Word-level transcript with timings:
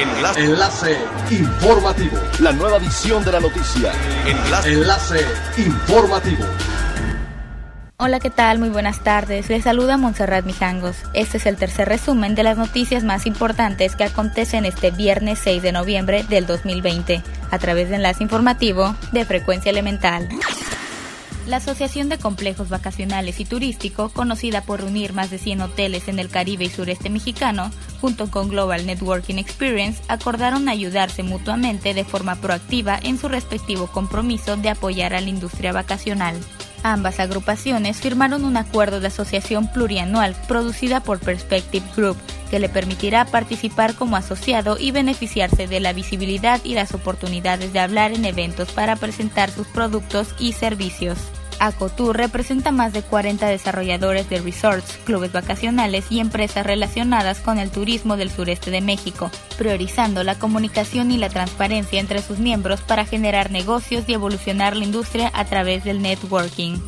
Enlace. 0.00 0.40
Enlace 0.40 0.96
informativo. 1.30 2.18
La 2.40 2.52
nueva 2.52 2.78
edición 2.78 3.22
de 3.22 3.32
la 3.32 3.40
noticia. 3.40 3.92
Enlace. 4.26 4.72
Enlace 4.72 5.26
informativo. 5.58 6.44
Hola, 7.98 8.18
¿qué 8.18 8.30
tal? 8.30 8.58
Muy 8.58 8.70
buenas 8.70 9.04
tardes. 9.04 9.50
Les 9.50 9.64
saluda 9.64 9.98
Montserrat 9.98 10.46
Mijangos. 10.46 10.96
Este 11.12 11.36
es 11.36 11.44
el 11.44 11.56
tercer 11.56 11.86
resumen 11.86 12.34
de 12.34 12.44
las 12.44 12.56
noticias 12.56 13.04
más 13.04 13.26
importantes 13.26 13.94
que 13.94 14.04
acontecen 14.04 14.64
este 14.64 14.90
viernes 14.90 15.38
6 15.40 15.62
de 15.62 15.72
noviembre 15.72 16.22
del 16.22 16.46
2020 16.46 17.22
a 17.50 17.58
través 17.58 17.90
de 17.90 17.96
Enlace 17.96 18.22
Informativo 18.22 18.96
de 19.12 19.26
Frecuencia 19.26 19.68
Elemental. 19.68 20.30
La 21.46 21.56
Asociación 21.56 22.08
de 22.08 22.18
Complejos 22.18 22.68
Vacacionales 22.68 23.40
y 23.40 23.44
Turístico, 23.44 24.10
conocida 24.10 24.62
por 24.62 24.80
reunir 24.80 25.14
más 25.14 25.30
de 25.30 25.38
100 25.38 25.62
hoteles 25.62 26.06
en 26.08 26.18
el 26.18 26.28
Caribe 26.28 26.64
y 26.64 26.68
sureste 26.68 27.10
mexicano, 27.10 27.70
junto 28.00 28.30
con 28.30 28.48
Global 28.48 28.86
Networking 28.86 29.36
Experience, 29.36 30.02
acordaron 30.08 30.68
ayudarse 30.68 31.22
mutuamente 31.22 31.94
de 31.94 32.04
forma 32.04 32.36
proactiva 32.36 32.98
en 33.02 33.18
su 33.18 33.28
respectivo 33.28 33.86
compromiso 33.86 34.56
de 34.56 34.68
apoyar 34.68 35.14
a 35.14 35.20
la 35.20 35.28
industria 35.28 35.72
vacacional. 35.72 36.36
Ambas 36.82 37.20
agrupaciones 37.20 37.98
firmaron 37.98 38.44
un 38.44 38.56
acuerdo 38.56 39.00
de 39.00 39.08
asociación 39.08 39.70
plurianual 39.72 40.36
producida 40.46 41.00
por 41.00 41.18
Perspective 41.18 41.84
Group 41.96 42.16
que 42.50 42.58
le 42.58 42.68
permitirá 42.68 43.24
participar 43.24 43.94
como 43.94 44.16
asociado 44.16 44.76
y 44.78 44.90
beneficiarse 44.90 45.66
de 45.66 45.80
la 45.80 45.92
visibilidad 45.92 46.60
y 46.64 46.74
las 46.74 46.92
oportunidades 46.92 47.72
de 47.72 47.80
hablar 47.80 48.12
en 48.12 48.24
eventos 48.24 48.72
para 48.72 48.96
presentar 48.96 49.50
sus 49.50 49.66
productos 49.68 50.34
y 50.38 50.52
servicios. 50.52 51.18
Acotur 51.60 52.16
representa 52.16 52.72
más 52.72 52.94
de 52.94 53.02
40 53.02 53.46
desarrolladores 53.46 54.30
de 54.30 54.40
resorts, 54.40 54.98
clubes 55.04 55.30
vacacionales 55.30 56.10
y 56.10 56.18
empresas 56.18 56.64
relacionadas 56.66 57.40
con 57.40 57.58
el 57.58 57.70
turismo 57.70 58.16
del 58.16 58.30
sureste 58.30 58.70
de 58.70 58.80
México, 58.80 59.30
priorizando 59.58 60.24
la 60.24 60.38
comunicación 60.38 61.10
y 61.10 61.18
la 61.18 61.28
transparencia 61.28 62.00
entre 62.00 62.22
sus 62.22 62.38
miembros 62.38 62.80
para 62.80 63.04
generar 63.04 63.50
negocios 63.50 64.04
y 64.06 64.14
evolucionar 64.14 64.74
la 64.74 64.86
industria 64.86 65.30
a 65.34 65.44
través 65.44 65.84
del 65.84 66.00
networking. 66.00 66.78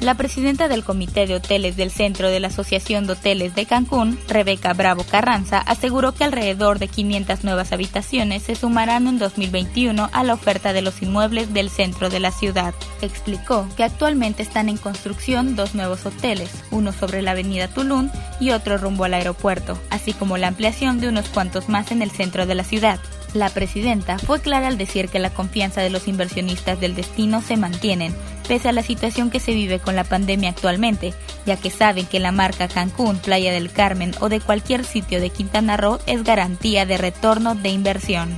La 0.00 0.14
presidenta 0.14 0.68
del 0.68 0.82
Comité 0.82 1.26
de 1.26 1.34
Hoteles 1.34 1.76
del 1.76 1.90
Centro 1.90 2.30
de 2.30 2.40
la 2.40 2.48
Asociación 2.48 3.06
de 3.06 3.12
Hoteles 3.12 3.54
de 3.54 3.66
Cancún, 3.66 4.18
Rebeca 4.28 4.72
Bravo 4.72 5.04
Carranza, 5.04 5.58
aseguró 5.58 6.12
que 6.12 6.24
alrededor 6.24 6.78
de 6.78 6.88
500 6.88 7.44
nuevas 7.44 7.72
habitaciones 7.72 8.44
se 8.44 8.54
sumarán 8.54 9.06
en 9.06 9.18
2021 9.18 10.08
a 10.10 10.24
la 10.24 10.32
oferta 10.32 10.72
de 10.72 10.80
los 10.80 11.02
inmuebles 11.02 11.52
del 11.52 11.68
centro 11.68 12.08
de 12.08 12.18
la 12.18 12.32
ciudad. 12.32 12.72
Explicó 13.02 13.68
que 13.76 13.84
actualmente 13.84 14.42
están 14.42 14.70
en 14.70 14.78
construcción 14.78 15.54
dos 15.54 15.74
nuevos 15.74 16.06
hoteles, 16.06 16.50
uno 16.70 16.92
sobre 16.92 17.20
la 17.20 17.32
avenida 17.32 17.68
Tulum 17.68 18.08
y 18.40 18.52
otro 18.52 18.78
rumbo 18.78 19.04
al 19.04 19.12
aeropuerto, 19.12 19.78
así 19.90 20.14
como 20.14 20.38
la 20.38 20.48
ampliación 20.48 20.98
de 21.00 21.08
unos 21.08 21.28
cuantos 21.28 21.68
más 21.68 21.92
en 21.92 22.00
el 22.00 22.10
centro 22.10 22.46
de 22.46 22.54
la 22.54 22.64
ciudad. 22.64 23.00
La 23.32 23.48
presidenta 23.48 24.18
fue 24.18 24.40
clara 24.40 24.66
al 24.66 24.76
decir 24.76 25.08
que 25.08 25.20
la 25.20 25.30
confianza 25.30 25.80
de 25.80 25.90
los 25.90 26.08
inversionistas 26.08 26.80
del 26.80 26.96
destino 26.96 27.40
se 27.40 27.56
mantienen, 27.56 28.14
pese 28.48 28.68
a 28.68 28.72
la 28.72 28.82
situación 28.82 29.30
que 29.30 29.38
se 29.38 29.52
vive 29.52 29.78
con 29.78 29.94
la 29.94 30.02
pandemia 30.02 30.50
actualmente, 30.50 31.14
ya 31.46 31.56
que 31.56 31.70
saben 31.70 32.06
que 32.06 32.18
la 32.18 32.32
marca 32.32 32.66
Cancún, 32.66 33.18
Playa 33.18 33.52
del 33.52 33.70
Carmen 33.70 34.12
o 34.20 34.28
de 34.28 34.40
cualquier 34.40 34.84
sitio 34.84 35.20
de 35.20 35.30
Quintana 35.30 35.76
Roo 35.76 36.00
es 36.06 36.24
garantía 36.24 36.86
de 36.86 36.98
retorno 36.98 37.54
de 37.54 37.68
inversión. 37.68 38.34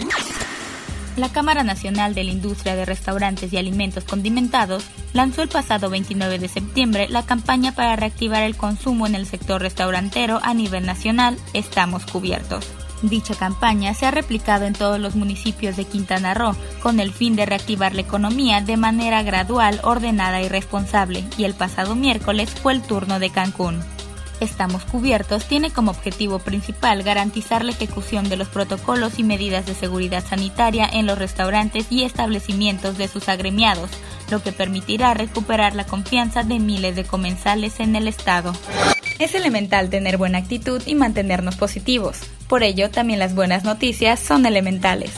La 1.16 1.30
Cámara 1.30 1.62
Nacional 1.62 2.14
de 2.14 2.24
la 2.24 2.30
Industria 2.30 2.74
de 2.74 2.86
Restaurantes 2.86 3.52
y 3.52 3.58
Alimentos 3.58 4.04
Condimentados 4.04 4.84
lanzó 5.12 5.42
el 5.42 5.48
pasado 5.48 5.90
29 5.90 6.38
de 6.38 6.48
septiembre 6.48 7.06
la 7.08 7.24
campaña 7.24 7.72
para 7.72 7.96
reactivar 7.96 8.42
el 8.42 8.56
consumo 8.56 9.06
en 9.06 9.14
el 9.14 9.26
sector 9.26 9.60
restaurantero 9.60 10.40
a 10.42 10.54
nivel 10.54 10.86
nacional 10.86 11.36
Estamos 11.52 12.06
Cubiertos. 12.06 12.66
Dicha 13.02 13.34
campaña 13.34 13.94
se 13.94 14.06
ha 14.06 14.12
replicado 14.12 14.64
en 14.64 14.74
todos 14.74 15.00
los 15.00 15.16
municipios 15.16 15.76
de 15.76 15.84
Quintana 15.84 16.34
Roo 16.34 16.54
con 16.80 17.00
el 17.00 17.12
fin 17.12 17.34
de 17.34 17.46
reactivar 17.46 17.94
la 17.94 18.02
economía 18.02 18.60
de 18.60 18.76
manera 18.76 19.22
gradual, 19.24 19.80
ordenada 19.82 20.40
y 20.40 20.48
responsable, 20.48 21.24
y 21.36 21.44
el 21.44 21.54
pasado 21.54 21.96
miércoles 21.96 22.50
fue 22.50 22.72
el 22.72 22.82
turno 22.82 23.18
de 23.18 23.30
Cancún. 23.30 23.80
Estamos 24.38 24.84
Cubiertos 24.84 25.44
tiene 25.44 25.70
como 25.70 25.92
objetivo 25.92 26.40
principal 26.40 27.04
garantizar 27.04 27.64
la 27.64 27.70
ejecución 27.72 28.28
de 28.28 28.36
los 28.36 28.48
protocolos 28.48 29.18
y 29.18 29.22
medidas 29.22 29.66
de 29.66 29.74
seguridad 29.74 30.24
sanitaria 30.24 30.88
en 30.92 31.06
los 31.06 31.18
restaurantes 31.18 31.86
y 31.90 32.02
establecimientos 32.02 32.98
de 32.98 33.06
sus 33.06 33.28
agremiados, 33.28 33.90
lo 34.30 34.42
que 34.42 34.50
permitirá 34.50 35.14
recuperar 35.14 35.76
la 35.76 35.86
confianza 35.86 36.42
de 36.42 36.58
miles 36.58 36.96
de 36.96 37.04
comensales 37.04 37.78
en 37.78 37.94
el 37.94 38.08
Estado. 38.08 38.52
Es 39.18 39.34
elemental 39.34 39.90
tener 39.90 40.16
buena 40.16 40.38
actitud 40.38 40.82
y 40.86 40.94
mantenernos 40.94 41.56
positivos. 41.56 42.20
Por 42.48 42.62
ello, 42.62 42.90
también 42.90 43.18
las 43.18 43.34
buenas 43.34 43.64
noticias 43.64 44.20
son 44.20 44.46
elementales. 44.46 45.12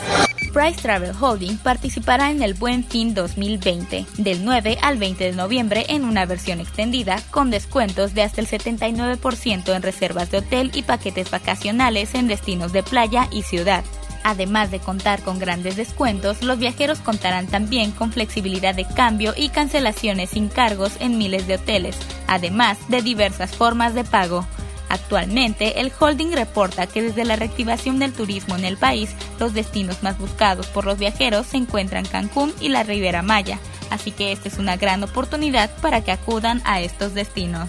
Price 0.55 0.81
Travel 0.81 1.10
Holding 1.21 1.59
participará 1.59 2.31
en 2.31 2.41
el 2.41 2.55
Buen 2.55 2.84
Fin 2.84 3.12
2020, 3.12 4.06
del 4.19 4.44
9 4.44 4.78
al 4.81 4.99
20 4.99 5.25
de 5.25 5.32
noviembre 5.32 5.84
en 5.88 6.05
una 6.05 6.27
versión 6.27 6.60
extendida, 6.60 7.21
con 7.32 7.50
descuentos 7.50 8.15
de 8.15 8.22
hasta 8.22 8.41
el 8.41 8.47
79% 8.47 9.75
en 9.75 9.82
reservas 9.82 10.31
de 10.31 10.38
hotel 10.38 10.71
y 10.72 10.82
paquetes 10.82 11.28
vacacionales 11.28 12.15
en 12.15 12.28
destinos 12.28 12.72
de 12.72 12.84
playa 12.84 13.28
y 13.32 13.43
ciudad. 13.43 13.82
Además 14.25 14.71
de 14.71 14.81
contar 14.81 15.23
con 15.23 15.39
grandes 15.39 15.77
descuentos, 15.77 16.43
los 16.43 16.59
viajeros 16.59 16.99
contarán 16.99 17.47
también 17.47 17.93
con 17.93 18.11
flexibilidad 18.11 18.75
de 18.75 18.87
cambio 18.87 19.35
y 19.37 19.51
cancelaciones 19.51 20.31
sin 20.31 20.49
cargos 20.49 20.93
en 20.99 21.19
miles 21.19 21.47
de 21.47 21.57
hoteles, 21.57 21.97
además 22.27 22.79
de 22.89 23.03
diversas 23.03 23.55
formas 23.55 23.95
de 23.95 24.03
pago. 24.03 24.47
Actualmente, 24.89 25.81
el 25.81 25.93
holding 25.99 26.33
reporta 26.33 26.87
que 26.87 27.03
desde 27.03 27.27
la 27.27 27.37
reactivación 27.37 27.99
del 27.99 28.15
turismo 28.15 28.57
en 28.57 28.65
el 28.65 28.79
país, 28.79 29.11
los 29.39 29.53
destinos 29.53 30.03
más 30.03 30.19
buscados 30.19 30.69
por 30.69 30.87
los 30.87 30.99
viajeros 30.99 31.47
se 31.47 31.59
encuentran 31.59 32.06
Cancún 32.06 32.55
y 32.61 32.71
la 32.71 32.83
Ribera 32.83 33.23
Maya, 33.23 33.59
así 33.91 34.11
que 34.11 34.33
esta 34.33 34.49
es 34.49 34.56
una 34.56 34.77
gran 34.77 35.03
oportunidad 35.03 35.71
para 35.83 36.03
que 36.03 36.12
acudan 36.12 36.62
a 36.65 36.81
estos 36.81 37.12
destinos. 37.12 37.69